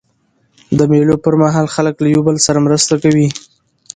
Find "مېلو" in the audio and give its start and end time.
0.91-1.15